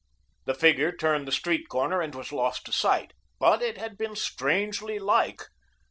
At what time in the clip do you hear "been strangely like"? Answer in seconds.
3.99-5.43